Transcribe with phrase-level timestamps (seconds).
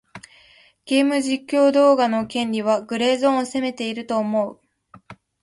[0.85, 4.59] ゲーム実況動画の権利はグレーゾーンを攻めていると思う。